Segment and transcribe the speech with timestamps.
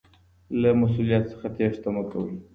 [0.61, 2.35] له مسؤلیت څخه تیښته مه کوئ.